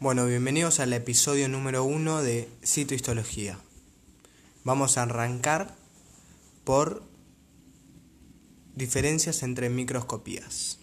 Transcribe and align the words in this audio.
Bueno, 0.00 0.26
bienvenidos 0.26 0.78
al 0.78 0.92
episodio 0.92 1.48
número 1.48 1.82
uno 1.82 2.22
de 2.22 2.48
Citohistología. 2.64 3.58
Vamos 4.62 4.96
a 4.96 5.02
arrancar 5.02 5.74
por 6.62 7.02
diferencias 8.76 9.42
entre 9.42 9.70
microscopías. 9.70 10.78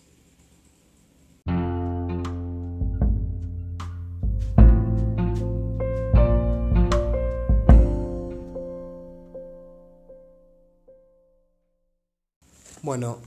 Bueno, 12.82 13.20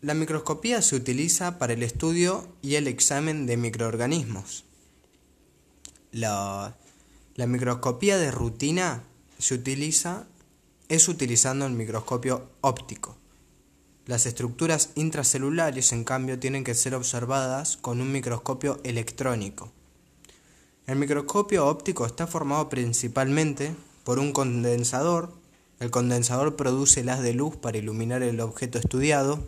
la 0.00 0.14
microscopía 0.14 0.80
se 0.80 0.96
utiliza 0.96 1.58
para 1.58 1.74
el 1.74 1.82
estudio 1.82 2.48
y 2.62 2.76
el 2.76 2.86
examen 2.86 3.44
de 3.44 3.58
microorganismos. 3.58 4.64
La, 6.12 6.74
microscopía 7.36 8.16
de 8.16 8.30
rutina 8.30 9.02
se 9.38 9.54
utiliza 9.54 10.26
es 10.88 11.06
utilizando 11.08 11.66
el 11.66 11.74
microscopio 11.74 12.48
óptico. 12.62 13.16
Las 14.06 14.24
estructuras 14.24 14.90
intracelulares, 14.94 15.92
en 15.92 16.04
cambio, 16.04 16.38
tienen 16.38 16.64
que 16.64 16.74
ser 16.74 16.94
observadas 16.94 17.76
con 17.76 18.00
un 18.00 18.10
microscopio 18.10 18.80
electrónico. 18.84 19.70
El 20.86 20.96
microscopio 20.96 21.66
óptico 21.66 22.06
está 22.06 22.26
formado 22.26 22.70
principalmente 22.70 23.74
por 24.04 24.18
un 24.18 24.32
condensador. 24.32 25.34
El 25.78 25.90
condensador 25.90 26.56
produce 26.56 27.08
haz 27.10 27.20
de 27.20 27.34
luz 27.34 27.56
para 27.56 27.76
iluminar 27.76 28.22
el 28.22 28.40
objeto 28.40 28.78
estudiado. 28.78 29.46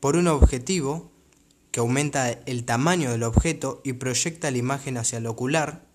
Por 0.00 0.16
un 0.16 0.28
objetivo, 0.28 1.10
que 1.70 1.80
aumenta 1.80 2.30
el 2.30 2.64
tamaño 2.64 3.10
del 3.10 3.22
objeto 3.22 3.80
y 3.84 3.94
proyecta 3.94 4.50
la 4.50 4.58
imagen 4.58 4.96
hacia 4.96 5.18
el 5.18 5.26
ocular, 5.26 5.86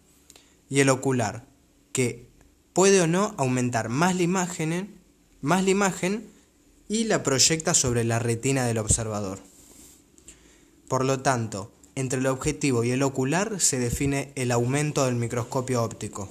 y 0.70 0.80
el 0.80 0.90
ocular, 0.90 1.46
que 1.92 2.28
puede 2.74 3.02
o 3.02 3.08
no 3.08 3.36
aumentar 3.38 3.90
más 3.90 4.16
la 4.16 4.24
imagen, 4.24 5.00
más 5.42 5.64
la 5.64 5.70
imagen 5.70 6.28
y 6.88 7.06
la 7.06 7.24
proyecta 7.24 7.74
sobre 7.74 8.04
la 8.04 8.20
retina 8.20 8.66
del 8.66 8.80
observador. 8.80 9.40
Por 10.88 11.06
lo 11.06 11.22
tanto, 11.22 11.72
entre 11.96 12.20
el 12.20 12.28
objetivo 12.28 12.84
y 12.84 12.92
el 12.92 13.04
ocular 13.04 13.60
se 13.60 13.80
define 13.80 14.32
el 14.36 14.52
aumento 14.52 15.06
del 15.06 15.16
microscopio 15.16 15.84
óptico. 15.84 16.30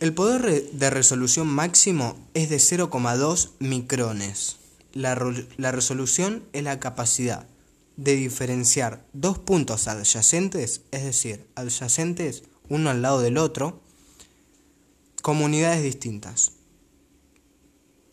El 0.00 0.14
poder 0.14 0.70
de 0.70 0.90
resolución 0.90 1.46
máximo 1.46 2.16
es 2.32 2.48
de 2.48 2.56
0,2 2.56 3.50
micrones. 3.58 4.59
La, 4.92 5.14
resolución 5.14 6.44
es 6.52 6.64
la 6.64 6.80
capacidad 6.80 7.46
de 7.96 8.16
diferenciar 8.16 9.04
dos 9.12 9.38
puntos 9.38 9.88
adyacentes, 9.88 10.82
es 10.90 11.04
decir, 11.04 11.46
adyacentes 11.54 12.44
uno 12.68 12.90
al 12.90 13.02
lado 13.02 13.20
del 13.20 13.38
otro, 13.38 13.80
como 15.22 15.44
unidades 15.44 15.82
distintas. 15.82 16.52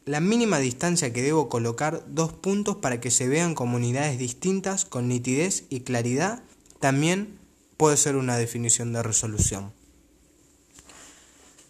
La 0.05 0.19
mínima 0.19 0.59
distancia 0.59 1.13
que 1.13 1.21
debo 1.21 1.49
colocar 1.49 2.03
dos 2.07 2.33
puntos 2.33 2.77
para 2.77 2.99
que 3.01 3.11
se 3.11 3.27
vean 3.27 3.55
como 3.55 3.77
unidades 3.77 4.17
distintas 4.17 4.85
con 4.85 5.07
nitidez 5.07 5.65
y 5.69 5.81
claridad 5.81 6.43
también 6.79 7.39
puede 7.77 7.97
ser 7.97 8.15
una 8.15 8.37
definición 8.37 8.93
de 8.93 9.03
resolución. 9.03 9.73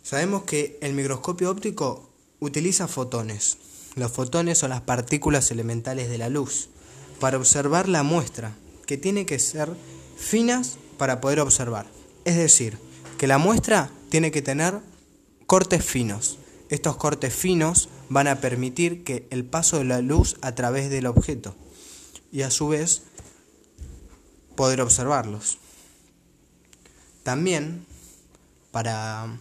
Sabemos 0.04 0.44
que 0.44 0.78
el 0.82 0.94
microscopio 0.94 1.52
óptico 1.52 2.10
utiliza 2.40 2.88
fotones, 2.88 3.58
los 3.98 4.12
fotones 4.12 4.60
son 4.60 4.70
las 4.70 4.82
partículas 4.82 5.52
elementales 5.52 6.10
de 6.10 6.18
la 6.18 6.30
luz, 6.30 6.70
para 7.20 7.38
observar 7.38 7.90
la 7.90 8.04
muestra, 8.04 8.56
que 8.86 8.98
tiene 8.98 9.26
que 9.26 9.40
ser 9.40 9.70
finas 10.16 10.78
para 10.98 11.20
poder 11.20 11.40
observar. 11.40 11.88
Es 12.24 12.38
decir, 12.38 12.78
que 13.18 13.28
la 13.28 13.38
muestra 13.38 13.90
tiene 14.10 14.32
que 14.32 14.42
tener 14.42 14.80
cortes 15.46 15.84
finos. 15.84 16.38
Estos 16.70 16.98
cortes 16.98 17.34
finos 17.34 17.90
van 18.10 18.28
a 18.28 18.40
permitir 18.40 19.04
que 19.04 19.28
el 19.32 19.46
paso 19.46 19.80
de 19.80 19.86
la 19.86 20.02
luz 20.02 20.38
a 20.42 20.54
través 20.54 20.90
del 20.90 21.08
objeto 21.08 21.56
y 22.32 22.44
a 22.44 22.52
su 22.52 22.68
vez 22.68 23.04
poder 24.56 24.82
observarlos. 24.82 25.58
También 27.24 27.86
para 28.72 29.40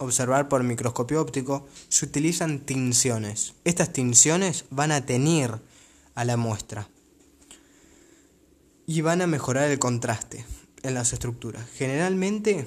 observar 0.00 0.48
por 0.48 0.62
microscopio 0.64 1.20
óptico, 1.20 1.66
se 1.88 2.06
utilizan 2.06 2.60
tinciones. 2.60 3.54
Estas 3.64 3.92
tinciones 3.92 4.64
van 4.70 4.92
a 4.92 5.06
teñir 5.06 5.60
a 6.14 6.24
la 6.24 6.36
muestra 6.36 6.88
y 8.86 9.02
van 9.02 9.22
a 9.22 9.26
mejorar 9.26 9.70
el 9.70 9.78
contraste 9.78 10.44
en 10.82 10.94
las 10.94 11.12
estructuras. 11.12 11.64
Generalmente 11.76 12.66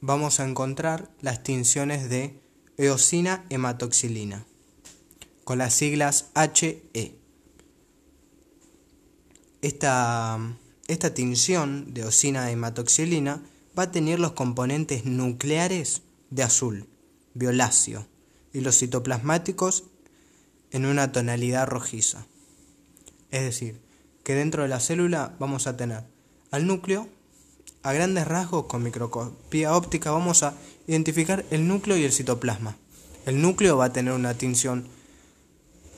vamos 0.00 0.40
a 0.40 0.48
encontrar 0.48 1.08
las 1.20 1.42
tinciones 1.42 2.10
de 2.10 2.38
eosina 2.76 3.44
hematoxilina 3.48 4.44
con 5.44 5.58
las 5.58 5.74
siglas 5.74 6.30
HE. 6.34 7.16
Esta, 9.62 10.38
esta 10.88 11.14
tinción 11.14 11.94
de 11.94 12.02
eosina 12.02 12.50
hematoxilina 12.50 13.42
va 13.78 13.84
a 13.84 13.90
tener 13.92 14.18
los 14.20 14.32
componentes 14.32 15.04
nucleares 15.04 16.02
de 16.30 16.42
azul, 16.42 16.88
violáceo, 17.34 18.06
y 18.52 18.60
los 18.60 18.78
citoplasmáticos 18.78 19.84
en 20.70 20.86
una 20.86 21.12
tonalidad 21.12 21.66
rojiza. 21.66 22.26
Es 23.30 23.42
decir, 23.42 23.80
que 24.24 24.34
dentro 24.34 24.62
de 24.62 24.68
la 24.68 24.80
célula 24.80 25.34
vamos 25.38 25.66
a 25.66 25.76
tener 25.76 26.04
al 26.50 26.66
núcleo, 26.66 27.08
a 27.82 27.92
grandes 27.92 28.26
rasgos 28.26 28.66
con 28.66 28.82
microscopía 28.82 29.74
óptica 29.74 30.10
vamos 30.10 30.42
a 30.42 30.54
identificar 30.86 31.44
el 31.50 31.66
núcleo 31.66 31.96
y 31.96 32.04
el 32.04 32.12
citoplasma. 32.12 32.76
El 33.26 33.40
núcleo 33.40 33.76
va 33.76 33.86
a 33.86 33.92
tener 33.92 34.12
una 34.12 34.34
tinción 34.34 34.86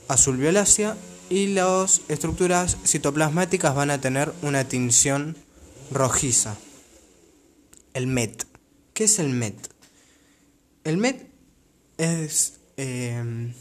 azul 0.07 0.37
violácea 0.37 0.95
y 1.29 1.47
las 1.47 2.01
estructuras 2.07 2.77
citoplasmáticas 2.85 3.75
van 3.75 3.91
a 3.91 3.99
tener 3.99 4.33
una 4.41 4.65
tinción 4.65 5.35
rojiza. 5.91 6.57
El 7.93 8.07
MET. 8.07 8.45
¿Qué 8.93 9.05
es 9.05 9.19
el 9.19 9.29
MET? 9.29 9.72
El 10.83 10.97
MET 10.97 11.29
es 11.97 12.59
em, 12.75 13.53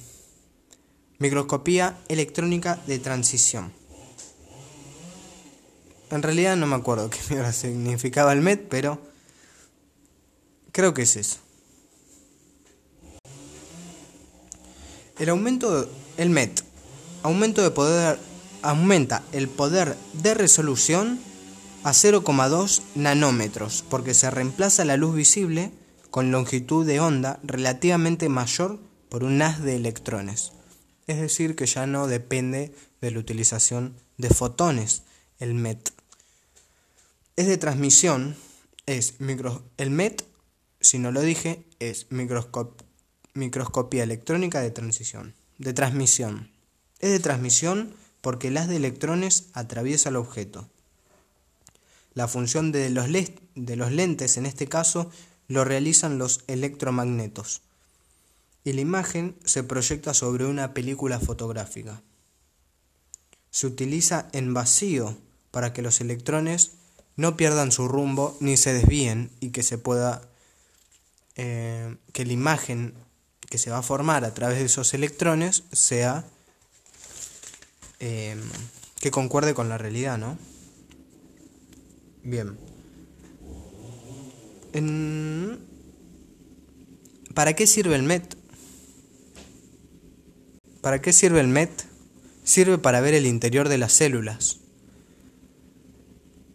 microscopía 1.18 1.98
electrónica 2.08 2.80
de 2.88 2.98
transición. 2.98 3.72
En 6.10 6.22
realidad 6.22 6.56
no 6.56 6.66
me 6.66 6.74
acuerdo 6.74 7.10
qué 7.10 7.52
significaba 7.52 8.32
el 8.32 8.40
MET, 8.40 8.66
pero 8.68 9.00
creo 10.72 10.94
que 10.94 11.02
es 11.02 11.16
eso. 11.16 11.38
El 15.18 15.28
aumento, 15.28 15.88
el 16.16 16.30
MET, 16.30 16.64
aumento 17.22 17.62
de 17.62 17.70
poder, 17.70 18.18
aumenta 18.62 19.22
el 19.30 19.48
poder 19.48 19.96
de 20.14 20.34
resolución 20.34 21.20
a 21.84 21.92
0,2 21.92 22.82
nanómetros, 22.96 23.84
porque 23.88 24.12
se 24.12 24.28
reemplaza 24.30 24.84
la 24.84 24.96
luz 24.96 25.14
visible 25.14 25.70
con 26.12 26.30
longitud 26.30 26.86
de 26.86 27.00
onda 27.00 27.40
relativamente 27.42 28.28
mayor 28.28 28.78
por 29.08 29.24
un 29.24 29.40
haz 29.40 29.62
de 29.62 29.76
electrones. 29.76 30.52
Es 31.06 31.18
decir, 31.18 31.56
que 31.56 31.64
ya 31.64 31.86
no 31.86 32.06
depende 32.06 32.74
de 33.00 33.10
la 33.10 33.18
utilización 33.18 33.96
de 34.18 34.28
fotones 34.28 35.04
el 35.38 35.54
MET. 35.54 35.90
Es 37.36 37.46
de 37.46 37.56
transmisión, 37.56 38.36
es 38.84 39.22
micro, 39.22 39.64
el 39.78 39.88
MET, 39.88 40.22
si 40.82 40.98
no 40.98 41.12
lo 41.12 41.22
dije, 41.22 41.64
es 41.78 42.08
microscopía 42.10 44.02
electrónica 44.02 44.60
de 44.60 44.70
transición, 44.70 45.34
de 45.56 45.72
transmisión. 45.72 46.50
Es 47.00 47.10
de 47.10 47.20
transmisión 47.20 47.94
porque 48.20 48.48
el 48.48 48.58
haz 48.58 48.68
de 48.68 48.76
electrones 48.76 49.46
atraviesa 49.54 50.10
el 50.10 50.16
objeto. 50.16 50.68
La 52.12 52.28
función 52.28 52.70
de 52.70 52.90
los, 52.90 53.06
de 53.54 53.76
los 53.76 53.90
lentes 53.92 54.36
en 54.36 54.44
este 54.44 54.68
caso 54.68 55.10
lo 55.48 55.64
realizan 55.64 56.18
los 56.18 56.44
electromagnetos 56.46 57.62
y 58.64 58.72
la 58.72 58.80
imagen 58.80 59.36
se 59.44 59.64
proyecta 59.64 60.14
sobre 60.14 60.46
una 60.46 60.72
película 60.74 61.18
fotográfica. 61.18 62.02
Se 63.50 63.66
utiliza 63.66 64.28
en 64.32 64.54
vacío 64.54 65.16
para 65.50 65.72
que 65.72 65.82
los 65.82 66.00
electrones 66.00 66.72
no 67.16 67.36
pierdan 67.36 67.72
su 67.72 67.88
rumbo 67.88 68.36
ni 68.40 68.56
se 68.56 68.72
desvíen 68.72 69.30
y 69.40 69.50
que 69.50 69.62
se 69.62 69.78
pueda 69.78 70.22
eh, 71.36 71.96
que 72.12 72.24
la 72.24 72.32
imagen 72.32 72.94
que 73.48 73.58
se 73.58 73.70
va 73.70 73.78
a 73.78 73.82
formar 73.82 74.24
a 74.24 74.32
través 74.32 74.58
de 74.58 74.64
esos 74.64 74.94
electrones 74.94 75.64
sea 75.72 76.24
eh, 78.00 78.40
que 78.98 79.10
concuerde 79.10 79.52
con 79.52 79.68
la 79.68 79.76
realidad, 79.76 80.16
¿no? 80.16 80.38
Bien. 82.22 82.56
¿Para 87.34 87.54
qué 87.54 87.66
sirve 87.66 87.94
el 87.94 88.02
MET? 88.02 88.36
¿Para 90.80 91.00
qué 91.00 91.12
sirve 91.12 91.40
el 91.40 91.48
MET? 91.48 91.70
Sirve 92.44 92.78
para 92.78 93.00
ver 93.00 93.14
el 93.14 93.26
interior 93.26 93.68
de 93.68 93.78
las 93.78 93.92
células. 93.92 94.58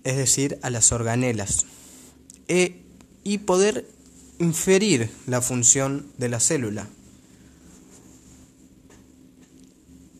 es 0.04 0.16
decir, 0.16 0.58
a 0.62 0.70
las 0.70 0.94
organelas, 0.94 1.66
e, 2.48 2.82
y 3.26 3.40
poder 3.40 3.86
inferir 4.40 5.10
la 5.26 5.42
función 5.42 6.08
de 6.18 6.30
la 6.30 6.40
célula. 6.40 6.88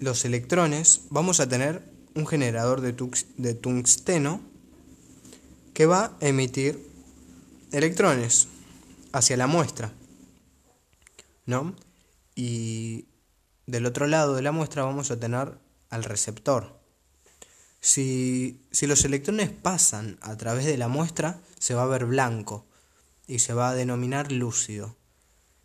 Los 0.02 0.26
electrones, 0.26 1.04
vamos 1.10 1.40
a 1.40 1.48
tener 1.48 1.84
un 2.16 2.28
generador 2.28 2.82
de, 2.82 2.94
de 3.38 3.54
tungsteno 3.54 4.42
que 5.74 5.86
va 5.86 6.18
a 6.20 6.28
emitir 6.28 6.86
electrones 7.72 8.48
hacia 9.12 9.38
la 9.38 9.48
muestra. 9.48 9.92
¿No? 11.46 11.76
Y 12.36 13.06
del 13.66 13.86
otro 13.86 14.08
lado 14.08 14.36
de 14.36 14.42
la 14.42 14.52
muestra 14.52 14.84
vamos 14.84 15.12
a 15.12 15.20
tener 15.20 15.58
al 15.90 16.04
receptor. 16.04 16.80
Si, 17.80 18.66
si, 18.72 18.88
los 18.88 19.06
electrones 19.06 19.50
pasan 19.50 20.18
a 20.22 20.36
través 20.36 20.66
de 20.66 20.78
la 20.78 20.88
muestra, 20.88 21.40
se 21.60 21.74
va 21.74 21.84
a 21.84 21.88
ver 21.88 22.06
blanco 22.06 22.66
y 23.28 23.40
se 23.40 23.54
va 23.54 23.70
a 23.70 23.76
denominar 23.76 24.32
lúcido. 24.32 24.96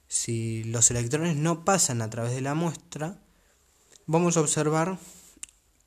Si 0.09 0.63
los 0.65 0.91
electrones 0.91 1.37
no 1.37 1.65
pasan 1.65 2.03
a 2.03 2.11
través 2.11 2.33
de 2.35 2.43
la 2.43 2.55
muestra, 2.55 3.19
vamos 4.07 4.37
a 4.37 4.41
observar 4.41 4.99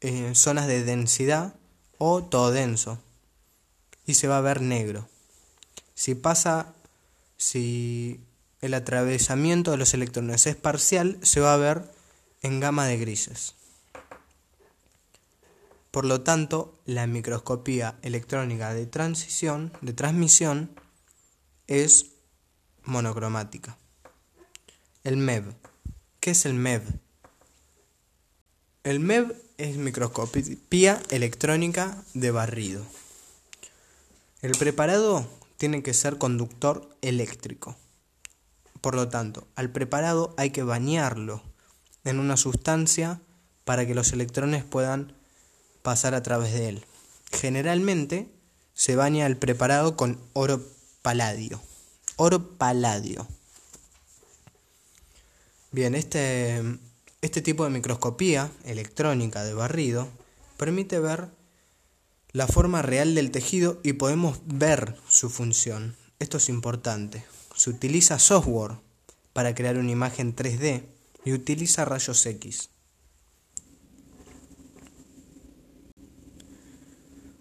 eh, 0.01 0.33
zonas 0.33 0.67
de 0.67 0.83
densidad 0.83 1.55
o 1.97 2.23
todo 2.23 2.51
denso 2.51 2.99
y 4.05 4.15
se 4.15 4.27
va 4.27 4.37
a 4.37 4.41
ver 4.41 4.61
negro. 4.61 5.07
Si 5.95 6.13
pasa, 6.13 6.73
si 7.37 8.19
el 8.61 8.73
atravesamiento 8.73 9.71
de 9.71 9.77
los 9.77 9.93
electrones 9.93 10.45
es 10.45 10.55
parcial, 10.55 11.17
se 11.21 11.39
va 11.39 11.53
a 11.53 11.57
ver 11.57 11.89
en 12.41 12.59
gama 12.59 12.85
de 12.85 12.97
grises. 12.97 13.55
Por 15.91 16.05
lo 16.05 16.21
tanto, 16.21 16.77
la 16.85 17.07
microscopía 17.07 17.97
electrónica 18.01 18.73
de 18.73 18.85
transición, 18.85 19.71
de 19.79 19.93
transmisión, 19.93 20.69
es 21.67 22.07
monocromática. 22.83 23.77
El 25.05 25.15
MEV. 25.15 25.53
¿Qué 26.19 26.31
es 26.31 26.45
el 26.45 26.55
MEV? 26.55 26.83
El 28.83 28.99
MEV 28.99 29.33
es 29.57 29.77
microscopía 29.77 31.01
electrónica 31.09 32.03
de 32.13 32.31
barrido. 32.31 32.85
El 34.41 34.51
preparado 34.57 35.25
tiene 35.57 35.83
que 35.83 35.93
ser 35.93 36.17
conductor 36.17 36.89
eléctrico. 37.01 37.75
Por 38.81 38.95
lo 38.95 39.09
tanto, 39.09 39.47
al 39.55 39.71
preparado 39.71 40.33
hay 40.37 40.51
que 40.51 40.63
bañarlo 40.63 41.41
en 42.03 42.19
una 42.19 42.37
sustancia 42.37 43.21
para 43.63 43.85
que 43.85 43.95
los 43.95 44.13
electrones 44.13 44.63
puedan 44.63 45.13
pasar 45.81 46.13
a 46.13 46.23
través 46.23 46.53
de 46.53 46.69
él. 46.69 46.85
Generalmente 47.31 48.29
se 48.73 48.95
baña 48.95 49.25
el 49.25 49.37
preparado 49.37 49.95
con 49.95 50.19
oro 50.33 50.61
paladio. 51.01 51.61
Oro 52.17 52.57
paladio. 52.57 53.27
Bien, 55.71 55.95
este, 55.95 56.61
este 57.21 57.41
tipo 57.41 57.63
de 57.63 57.69
microscopía 57.69 58.51
electrónica 58.63 59.43
de 59.43 59.53
barrido 59.53 60.07
permite 60.57 60.99
ver 60.99 61.29
la 62.35 62.47
forma 62.47 62.81
real 62.81 63.15
del 63.15 63.31
tejido 63.31 63.79
y 63.81 63.93
podemos 63.93 64.41
ver 64.45 64.97
su 65.07 65.29
función. 65.29 65.95
Esto 66.19 66.35
es 66.35 66.49
importante. 66.49 67.23
Se 67.55 67.69
utiliza 67.69 68.19
software 68.19 68.73
para 69.31 69.55
crear 69.55 69.77
una 69.77 69.91
imagen 69.91 70.35
3D 70.35 70.83
y 71.23 71.31
utiliza 71.31 71.85
rayos 71.85 72.25
X. 72.25 72.71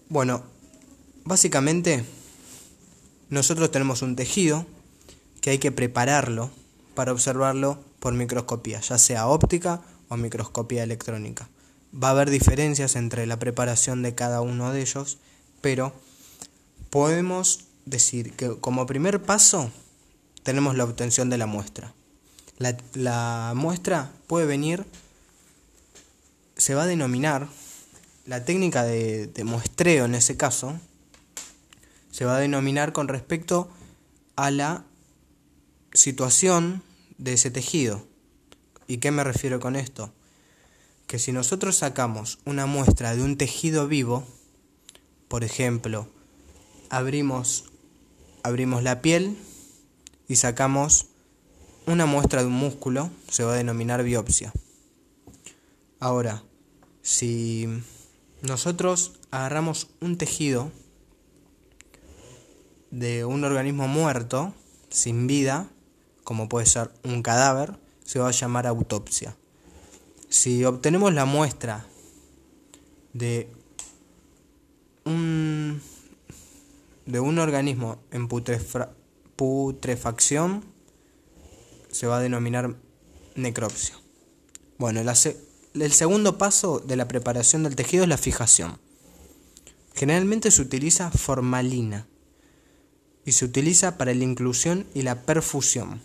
Bueno, 0.08 0.44
básicamente 1.25 2.05
nosotros 3.31 3.73
tenemos 3.73 4.00
un 4.02 4.14
tejido 4.14 4.64
que 5.40 5.50
hay 5.50 5.58
que 5.58 5.73
prepararlo 5.73 6.52
para 6.94 7.11
observarlo 7.11 7.82
por 7.99 8.14
microscopía, 8.14 8.81
ya 8.81 8.99
sea 8.99 9.26
óptica 9.26 9.82
o 10.08 10.17
microscopía 10.17 10.85
electrónica. 10.85 11.49
Va 11.94 12.08
a 12.08 12.11
haber 12.11 12.31
diferencias 12.31 12.96
entre 12.96 13.26
la 13.26 13.38
preparación 13.38 14.02
de 14.02 14.14
cada 14.14 14.41
uno 14.41 14.73
de 14.73 14.81
ellos, 14.81 15.19
pero 15.61 15.93
podemos 16.91 17.67
decir 17.87 18.32
que 18.32 18.58
como 18.58 18.87
primer 18.87 19.23
paso 19.23 19.70
tenemos 20.43 20.76
la 20.76 20.85
obtención 20.85 21.31
de 21.31 21.38
la 21.38 21.46
muestra. 21.46 21.94
La, 22.58 23.52
muestra 23.56 24.12
puede 24.26 24.46
venir, 24.46 24.87
se 26.56 26.75
va 26.75 26.85
a 26.85 26.87
denominar, 26.87 27.49
la 28.26 28.44
técnica 28.44 28.85
de, 28.85 29.26
de 29.26 29.44
muestreo 29.44 30.05
en 30.06 30.14
ese 30.14 30.37
caso, 30.37 30.79
se 32.11 32.25
va 32.25 32.37
a 32.37 32.40
denominar 32.40 32.93
con 32.93 33.08
respecto 33.08 33.69
a 34.37 34.50
la 34.50 34.85
situación 35.93 36.82
de 37.19 37.35
ese 37.35 37.50
tejido. 37.50 38.06
¿Y 38.87 38.99
qué 38.99 39.11
me 39.11 39.25
refiero 39.25 39.61
con 39.61 39.76
esto? 39.76 40.12
Que 41.06 41.19
si 41.19 41.33
nosotros 41.33 41.77
sacamos 41.77 42.39
una 42.45 42.67
muestra 42.67 43.15
de 43.15 43.23
un 43.23 43.37
tejido 43.37 43.89
vivo, 43.89 44.25
por 45.29 45.45
ejemplo, 45.45 46.09
abrimos, 46.91 47.65
abrimos 48.43 48.83
la 48.83 49.01
piel 49.01 49.37
y 50.29 50.37
sacamos 50.37 51.09
una 51.87 52.06
muestra 52.06 52.41
de 52.41 52.47
un 52.47 52.55
músculo 52.55 53.11
se 53.29 53.45
va 53.45 53.53
a 53.53 53.56
denominar 53.56 54.03
biopsia. 54.03 54.53
Ahora, 56.01 56.43
si 57.03 57.69
nosotros 58.43 59.12
agarramos 59.31 59.89
un 60.00 60.17
tejido 60.17 60.71
de 62.91 63.25
un 63.25 63.45
organismo 63.45 63.89
muerto, 63.89 64.55
sin 64.89 65.27
vida, 65.27 65.69
como 66.23 66.49
puede 66.49 66.67
ser 66.67 66.91
un 67.05 67.23
cadáver, 67.23 67.79
se 68.05 68.19
va 68.19 68.29
a 68.29 68.33
llamar 68.33 68.67
autopsia. 68.67 69.37
Si 70.35 70.65
obtenemos 70.65 71.15
la 71.15 71.27
muestra 71.27 71.87
de 73.13 73.49
un, 75.05 75.81
de 77.07 77.21
un 77.21 77.39
organismo 77.39 77.99
en 78.11 78.27
putrefacción, 79.37 80.65
se 81.89 82.09
va 82.09 82.17
a 82.17 82.21
denominar 82.21 82.75
necropsia. 83.37 83.95
Bueno, 84.77 85.01
el 85.01 85.93
segundo 85.93 86.37
paso 86.37 86.81
de 86.81 86.97
la 86.97 87.07
preparación 87.07 87.63
del 87.63 87.77
tejido 87.77 88.03
es 88.03 88.09
la 88.09 88.19
fijación. 88.19 88.81
Generalmente 89.95 90.51
se 90.51 90.63
utiliza 90.63 91.13
formalina 91.13 92.09
y 93.25 93.31
se 93.31 93.45
utiliza 93.45 93.97
para 93.97 94.12
la 94.12 94.25
inclusión 94.25 94.88
y 94.95 95.03
la 95.03 95.23
perfusión. 95.23 96.03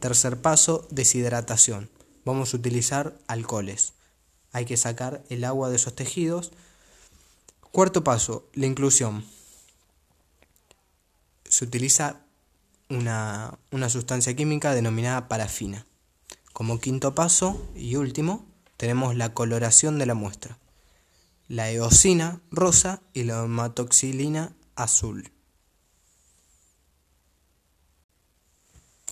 Tercer 0.00 0.40
paso, 0.40 0.88
deshidratación. 0.90 1.90
Vamos 2.28 2.52
a 2.52 2.58
utilizar 2.58 3.16
alcoholes. 3.26 3.94
Hay 4.52 4.66
que 4.66 4.76
sacar 4.76 5.24
el 5.30 5.44
agua 5.44 5.70
de 5.70 5.76
esos 5.76 5.94
tejidos. 5.94 6.52
Cuarto 7.72 8.04
paso, 8.04 8.50
la 8.52 8.66
inclusión. 8.66 9.24
Se 11.48 11.64
utiliza 11.64 12.20
una, 12.90 13.56
sustancia 13.88 14.36
química 14.36 14.74
denominada 14.74 15.26
parafina. 15.26 15.86
Como 16.52 16.80
quinto 16.80 17.14
paso 17.14 17.66
y 17.74 17.96
último, 17.96 18.44
tenemos 18.76 19.16
la 19.16 19.32
coloración 19.32 19.98
de 19.98 20.04
la 20.04 20.12
muestra. 20.12 20.58
La 21.48 21.70
eosina 21.70 22.42
rosa 22.50 23.00
y 23.14 23.22
la 23.22 23.42
hematoxilina 23.42 24.54
azul. 24.76 25.32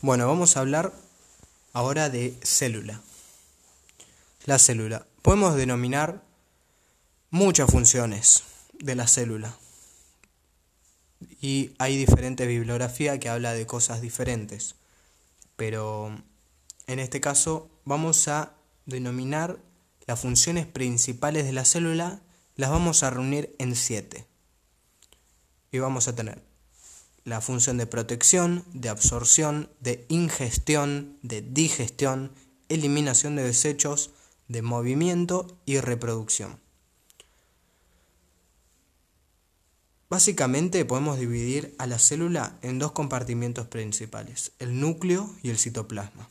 Bueno, 0.02 0.26
vamos 0.26 0.58
a 0.58 0.60
hablar 0.60 0.92
ahora 1.72 2.10
de 2.10 2.38
célula. 2.42 3.02
La 4.46 4.60
célula. 4.60 5.08
Podemos 5.22 5.56
denominar 5.56 6.22
muchas 7.30 7.68
funciones 7.68 8.44
de 8.78 8.94
la 8.94 9.08
célula 9.08 9.58
y 11.40 11.74
hay 11.78 11.96
diferente 11.96 12.46
bibliografía 12.46 13.18
que 13.18 13.28
habla 13.28 13.54
de 13.54 13.66
cosas 13.66 14.00
diferentes. 14.00 14.76
Pero 15.56 16.16
en 16.86 17.00
este 17.00 17.20
caso 17.20 17.68
vamos 17.84 18.28
a 18.28 18.54
denominar 18.84 19.58
las 20.06 20.20
funciones 20.20 20.64
principales 20.64 21.44
de 21.44 21.52
la 21.52 21.64
célula, 21.64 22.20
las 22.54 22.70
vamos 22.70 23.02
a 23.02 23.10
reunir 23.10 23.52
en 23.58 23.74
siete. 23.74 24.26
Y 25.72 25.80
vamos 25.80 26.06
a 26.06 26.14
tener 26.14 26.40
la 27.24 27.40
función 27.40 27.78
de 27.78 27.88
protección, 27.88 28.64
de 28.72 28.90
absorción, 28.90 29.70
de 29.80 30.06
ingestión, 30.08 31.18
de 31.22 31.42
digestión, 31.42 32.30
eliminación 32.68 33.34
de 33.34 33.42
desechos, 33.42 34.12
de 34.48 34.62
movimiento 34.62 35.58
y 35.64 35.80
reproducción. 35.80 36.60
Básicamente 40.08 40.84
podemos 40.84 41.18
dividir 41.18 41.74
a 41.78 41.86
la 41.86 41.98
célula 41.98 42.58
en 42.62 42.78
dos 42.78 42.92
compartimientos 42.92 43.66
principales, 43.66 44.52
el 44.60 44.78
núcleo 44.78 45.34
y 45.42 45.50
el 45.50 45.58
citoplasma. 45.58 46.28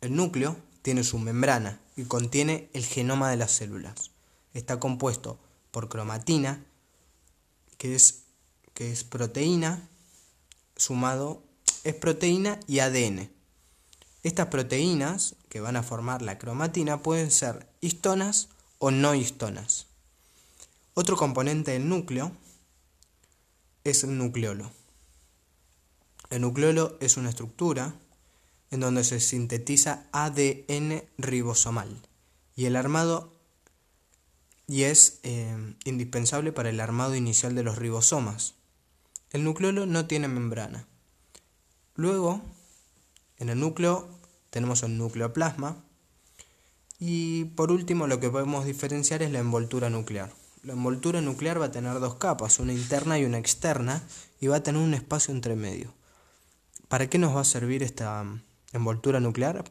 El 0.00 0.16
núcleo 0.16 0.56
tiene 0.82 1.04
su 1.04 1.18
membrana 1.18 1.80
y 1.96 2.04
contiene 2.04 2.68
el 2.72 2.84
genoma 2.84 3.30
de 3.30 3.36
las 3.36 3.52
células. 3.52 4.10
Está 4.54 4.80
compuesto 4.80 5.38
por 5.70 5.88
cromatina, 5.88 6.64
que 7.76 7.94
es, 7.94 8.24
que 8.74 8.90
es 8.90 9.04
proteína 9.04 9.88
sumado, 10.76 11.42
es 11.84 11.94
proteína 11.94 12.58
y 12.66 12.78
ADN. 12.78 13.30
Estas 14.22 14.48
proteínas 14.48 15.36
que 15.48 15.60
van 15.60 15.76
a 15.76 15.82
formar 15.82 16.22
la 16.22 16.38
cromatina 16.38 17.02
pueden 17.02 17.30
ser 17.30 17.68
histonas 17.80 18.48
o 18.78 18.90
no 18.90 19.14
histonas. 19.14 19.86
Otro 20.94 21.16
componente 21.16 21.72
del 21.72 21.88
núcleo 21.88 22.32
es 23.84 24.04
el 24.04 24.18
nucleolo. 24.18 24.70
El 26.30 26.42
nucleolo 26.42 26.98
es 27.00 27.16
una 27.16 27.30
estructura 27.30 27.94
en 28.70 28.80
donde 28.80 29.04
se 29.04 29.20
sintetiza 29.20 30.04
ADN 30.12 31.04
ribosomal 31.16 31.88
y 32.54 32.66
el 32.66 32.76
armado 32.76 33.32
y 34.66 34.82
es 34.82 35.20
eh, 35.22 35.74
indispensable 35.84 36.52
para 36.52 36.68
el 36.68 36.80
armado 36.80 37.14
inicial 37.14 37.54
de 37.54 37.62
los 37.62 37.78
ribosomas. 37.78 38.54
El 39.30 39.44
nucleolo 39.44 39.86
no 39.86 40.06
tiene 40.06 40.28
membrana. 40.28 40.86
Luego, 41.94 42.42
en 43.38 43.48
el 43.48 43.60
núcleo 43.60 44.08
tenemos 44.50 44.82
el 44.82 44.96
nucleoplasma 44.96 45.76
y 46.98 47.44
por 47.44 47.70
último 47.70 48.06
lo 48.06 48.18
que 48.20 48.30
podemos 48.30 48.64
diferenciar 48.64 49.22
es 49.22 49.30
la 49.30 49.38
envoltura 49.38 49.90
nuclear. 49.90 50.32
La 50.62 50.72
envoltura 50.72 51.20
nuclear 51.20 51.60
va 51.60 51.66
a 51.66 51.70
tener 51.70 52.00
dos 52.00 52.16
capas, 52.16 52.58
una 52.58 52.72
interna 52.72 53.18
y 53.18 53.24
una 53.24 53.38
externa, 53.38 54.02
y 54.40 54.48
va 54.48 54.56
a 54.56 54.62
tener 54.62 54.82
un 54.82 54.94
espacio 54.94 55.32
entre 55.32 55.54
medio. 55.54 55.94
¿Para 56.88 57.08
qué 57.08 57.18
nos 57.18 57.36
va 57.36 57.42
a 57.42 57.44
servir 57.44 57.82
esta 57.82 58.24
mm, 58.24 58.42
envoltura 58.72 59.20
nuclear? 59.20 59.64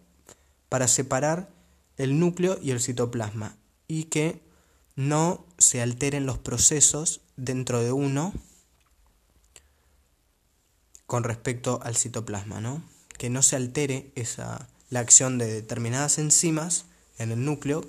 Para 0.69 0.87
separar 0.87 1.49
el 1.97 2.19
núcleo 2.19 2.57
y 2.61 2.71
el 2.71 2.79
citoplasma 2.79 3.57
y 3.87 4.05
que 4.05 4.41
no 4.95 5.45
se 5.57 5.81
alteren 5.81 6.25
los 6.25 6.37
procesos 6.37 7.21
dentro 7.35 7.81
de 7.83 7.91
uno 7.91 8.33
con 11.05 11.23
respecto 11.23 11.79
al 11.83 11.95
citoplasma, 11.95 12.61
¿no? 12.61 12.83
Que 13.17 13.29
no 13.29 13.41
se 13.41 13.55
altere 13.55 14.11
esa, 14.15 14.67
la 14.89 14.99
acción 14.99 15.37
de 15.37 15.47
determinadas 15.47 16.17
enzimas 16.17 16.85
en 17.17 17.31
el 17.31 17.43
núcleo 17.43 17.85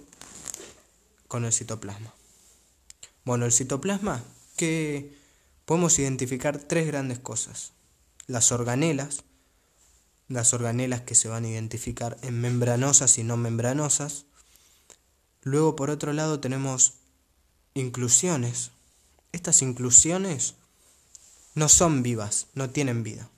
con 1.29 1.45
el 1.45 1.53
citoplasma. 1.53 2.15
Bueno, 3.25 3.45
el 3.45 3.53
citoplasma, 3.53 4.25
que 4.57 5.17
podemos 5.67 5.99
identificar 5.99 6.59
tres 6.59 6.87
grandes 6.87 7.19
cosas. 7.19 7.73
Las 8.27 8.53
organelas, 8.53 9.25
las 10.29 10.55
organelas 10.55 11.03
que 11.03 11.15
se 11.15 11.29
van 11.29 11.45
a 11.45 11.49
identificar 11.49 12.17
en 12.23 12.41
membranosas 12.41 13.19
y 13.19 13.25
no 13.25 13.37
membranosas. 13.37 14.25
Luego, 15.43 15.77
por 15.77 15.91
otro 15.91 16.13
lado, 16.13 16.41
tenemos 16.41 16.95
inclusiones. 17.75 18.71
Estas 19.33 19.63
inclusiones 19.63 20.55
no 21.55 21.69
son 21.69 22.03
vivas, 22.03 22.47
no 22.55 22.71
tienen 22.71 23.03
vida, 23.03 23.29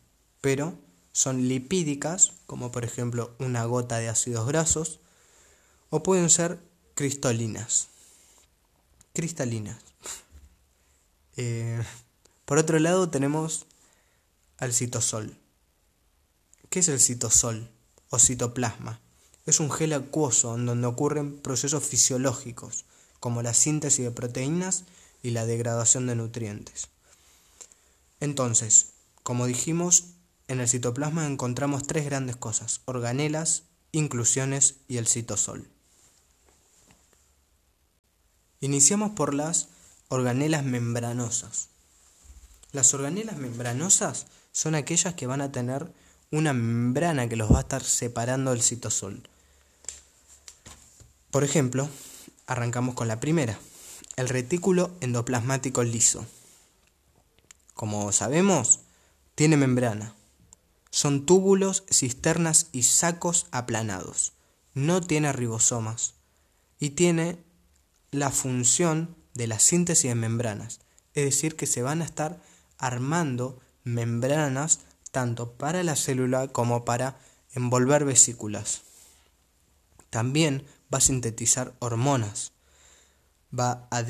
pero 0.40 0.78
son 1.12 1.48
lipídicas, 1.48 2.32
como 2.46 2.72
por 2.72 2.84
ejemplo 2.84 3.34
una 3.38 3.64
gota 3.64 3.98
de 3.98 4.08
ácidos 4.08 4.46
grasos, 4.46 5.00
o 5.90 6.02
pueden 6.02 6.30
ser 6.30 6.60
cristalinas 6.94 7.90
cristalinas. 9.12 9.76
Eh, 11.36 11.82
por 12.44 12.58
otro 12.58 12.78
lado 12.80 13.08
tenemos 13.08 13.64
al 14.58 14.74
citosol. 14.74 15.38
¿Qué 16.68 16.80
es 16.80 16.88
el 16.88 17.00
citosol 17.00 17.70
o 18.10 18.18
citoplasma? 18.18 19.00
Es 19.46 19.58
un 19.58 19.70
gel 19.70 19.94
acuoso 19.94 20.56
en 20.56 20.66
donde 20.66 20.88
ocurren 20.88 21.40
procesos 21.40 21.84
fisiológicos 21.84 22.84
como 23.20 23.42
la 23.42 23.54
síntesis 23.54 24.04
de 24.04 24.10
proteínas 24.10 24.84
y 25.22 25.30
la 25.30 25.46
degradación 25.46 26.06
de 26.08 26.16
nutrientes. 26.16 26.88
Entonces, 28.18 28.88
como 29.22 29.46
dijimos, 29.46 30.16
en 30.50 30.58
el 30.58 30.68
citoplasma 30.68 31.26
encontramos 31.26 31.86
tres 31.86 32.04
grandes 32.04 32.34
cosas, 32.34 32.80
organelas, 32.84 33.62
inclusiones 33.92 34.78
y 34.88 34.96
el 34.96 35.06
citosol. 35.06 35.68
Iniciamos 38.58 39.12
por 39.12 39.32
las 39.32 39.68
organelas 40.08 40.64
membranosas. 40.64 41.68
Las 42.72 42.92
organelas 42.94 43.36
membranosas 43.36 44.26
son 44.50 44.74
aquellas 44.74 45.14
que 45.14 45.28
van 45.28 45.40
a 45.40 45.52
tener 45.52 45.92
una 46.32 46.52
membrana 46.52 47.28
que 47.28 47.36
los 47.36 47.52
va 47.52 47.58
a 47.58 47.62
estar 47.62 47.84
separando 47.84 48.50
del 48.50 48.62
citosol. 48.62 49.22
Por 51.30 51.44
ejemplo, 51.44 51.88
arrancamos 52.48 52.96
con 52.96 53.06
la 53.06 53.20
primera, 53.20 53.56
el 54.16 54.28
retículo 54.28 54.90
endoplasmático 55.00 55.84
liso. 55.84 56.26
Como 57.74 58.10
sabemos, 58.10 58.80
tiene 59.36 59.56
membrana. 59.56 60.16
Son 61.00 61.24
túbulos, 61.24 61.84
cisternas 61.90 62.66
y 62.72 62.82
sacos 62.82 63.46
aplanados. 63.52 64.34
No 64.74 65.00
tiene 65.00 65.32
ribosomas. 65.32 66.16
Y 66.78 66.90
tiene 66.90 67.42
la 68.10 68.30
función 68.30 69.16
de 69.32 69.46
la 69.46 69.58
síntesis 69.60 70.10
de 70.10 70.14
membranas, 70.14 70.80
es 71.14 71.24
decir, 71.24 71.56
que 71.56 71.64
se 71.64 71.80
van 71.80 72.02
a 72.02 72.04
estar 72.04 72.42
armando 72.76 73.58
membranas 73.82 74.80
tanto 75.10 75.54
para 75.54 75.82
la 75.84 75.96
célula 75.96 76.48
como 76.48 76.84
para 76.84 77.18
envolver 77.54 78.04
vesículas. 78.04 78.82
También 80.10 80.66
va 80.92 80.98
a 80.98 81.00
sintetizar 81.00 81.72
hormonas, 81.78 82.52
va 83.58 83.88
a, 83.90 84.04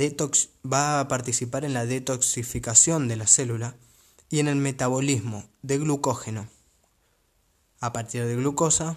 va 0.67 0.99
a 0.99 1.07
participar 1.07 1.65
en 1.65 1.73
la 1.73 1.87
detoxificación 1.87 3.07
de 3.07 3.15
la 3.15 3.29
célula 3.29 3.77
y 4.29 4.41
en 4.41 4.49
el 4.49 4.57
metabolismo 4.57 5.45
de 5.63 5.79
glucógeno, 5.79 6.49
a 7.81 7.93
partir 7.93 8.25
de 8.25 8.37
glucosa, 8.37 8.97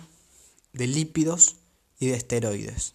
de 0.74 0.88
lípidos 0.88 1.56
y 2.00 2.08
de 2.08 2.16
esteroides. 2.16 2.94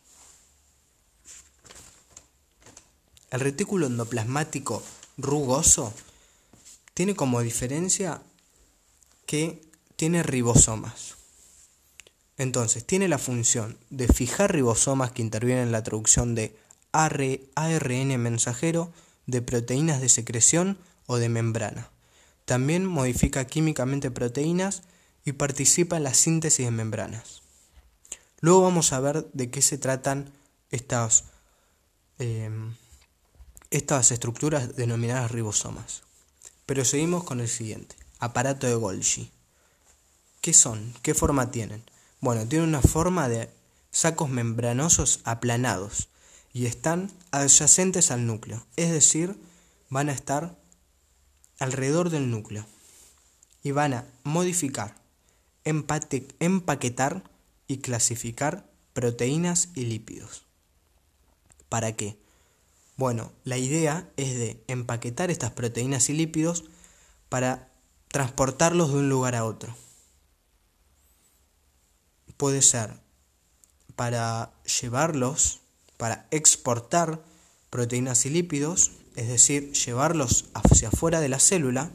El 3.31 3.41
retículo 3.41 3.87
endoplasmático 3.87 4.83
rugoso 5.17 5.93
tiene 6.95 7.15
como 7.15 7.41
diferencia 7.43 8.23
que 9.27 9.63
tiene 9.97 10.23
ribosomas. 10.23 11.17
Entonces, 12.39 12.85
tiene 12.87 13.09
la 13.09 13.19
función 13.19 13.77
de 13.91 14.09
fijar 14.09 14.53
ribosomas 14.53 15.13
que 15.13 15.23
intervienen 15.23 15.65
en 15.65 15.73
la 15.73 15.83
traducción 15.83 16.35
de 16.35 16.57
ARN 16.93 18.21
mensajero 18.21 18.93
de 19.27 19.43
proteínas 19.43 20.01
de 20.01 20.09
secreción 20.09 20.79
o 21.07 21.17
de 21.17 21.29
membrana. 21.29 21.91
También 22.45 22.87
modifica 22.87 23.45
químicamente 23.47 24.11
proteínas 24.11 24.83
y 25.29 25.33
participa 25.33 25.97
en 25.97 26.05
la 26.05 26.15
síntesis 26.15 26.65
de 26.65 26.71
membranas. 26.71 27.43
Luego 28.41 28.63
vamos 28.63 28.93
a 28.93 29.01
ver 29.01 29.29
de 29.33 29.51
qué 29.51 29.63
se 29.63 29.79
tratan 29.79 30.33
estas 30.71 31.25
eh, 32.19 32.51
estas 33.71 34.11
estructuras 34.11 34.77
denominadas 34.77 35.31
ribosomas. 35.31 36.03
Pero 36.67 36.85
seguimos 36.85 37.25
con 37.25 37.41
el 37.41 37.49
siguiente, 37.49 37.97
aparato 38.19 38.67
de 38.67 38.75
Golgi. 38.75 39.31
¿Qué 40.41 40.53
son? 40.53 40.95
¿Qué 41.03 41.15
forma 41.15 41.51
tienen? 41.51 41.83
Bueno, 42.21 42.47
tienen 42.47 42.69
una 42.69 42.83
forma 42.83 43.29
de 43.29 43.51
sacos 43.91 44.31
membranosos 44.31 45.21
aplanados 45.25 46.09
y 46.53 46.67
están 46.67 47.13
adyacentes 47.31 48.11
al 48.11 48.27
núcleo, 48.27 48.67
es 48.77 48.91
decir, 48.91 49.39
van 49.91 50.09
a 50.09 50.13
estar 50.13 50.57
alrededor 51.59 52.11
del 52.11 52.31
núcleo 52.31 52.67
y 53.63 53.73
van 53.73 53.95
a 53.95 54.07
modificar, 54.25 54.95
empaquetar 55.69 57.23
y 57.67 57.79
clasificar 57.79 58.69
proteínas 58.93 59.69
y 59.75 59.85
lípidos. 59.85 60.45
¿Para 61.69 61.93
qué? 61.93 62.19
Bueno, 62.97 63.33
la 63.45 63.59
idea 63.59 64.11
es 64.17 64.35
de 64.35 64.65
empaquetar 64.67 65.31
estas 65.31 65.53
proteínas 65.53 66.11
y 66.11 66.15
lípidos 66.15 66.65
para 67.29 67.69
transportarlos 68.09 68.93
de 68.93 68.99
un 68.99 69.09
lugar 69.09 69.37
a 69.37 69.45
otro. 69.45 69.77
Puede 72.37 72.63
ser 72.63 72.95
para 73.95 74.53
llevarlos, 74.81 75.61
para 75.97 76.27
exportar 76.31 77.23
proteínas 77.71 78.27
y 78.27 78.31
lípidos, 78.31 78.93
es 79.17 79.29
decir, 79.29 79.73
llevarlos 79.73 80.47
hacia 80.55 80.89
afuera 80.89 81.21
de 81.21 81.29
la 81.29 81.41
célula, 81.41 81.91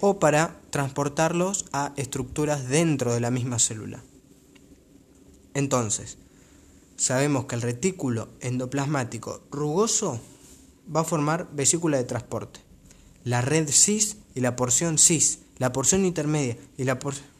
o 0.00 0.18
para 0.18 0.60
transportarlos 0.70 1.66
a 1.72 1.92
estructuras 1.96 2.68
dentro 2.68 3.14
de 3.14 3.20
la 3.20 3.30
misma 3.30 3.58
célula. 3.58 4.02
Entonces, 5.54 6.18
sabemos 6.96 7.46
que 7.46 7.54
el 7.54 7.62
retículo 7.62 8.28
endoplasmático 8.40 9.42
rugoso 9.50 10.20
va 10.94 11.00
a 11.00 11.04
formar 11.04 11.48
vesícula 11.52 11.96
de 11.96 12.04
transporte. 12.04 12.60
La 13.24 13.40
red 13.40 13.68
cis 13.70 14.18
y 14.34 14.40
la 14.40 14.56
porción 14.56 14.98
cis, 14.98 15.40
la 15.58 15.72
porción 15.72 16.04
intermedia 16.04 16.58
y 16.76 16.84
la 16.84 16.98
porción 16.98 17.33